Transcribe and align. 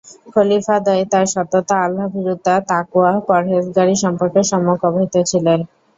খলীফাদ্বয় 0.33 1.03
তার 1.11 1.25
সততা, 1.27 1.75
আল্লাহভীরুতা, 1.83 2.53
তাকওয়া-পরহেযগারী 2.69 3.95
সম্পর্কে 4.03 4.41
সম্যক 4.51 4.79
অবহিত 4.85 5.15
ছিলেন। 5.25 5.59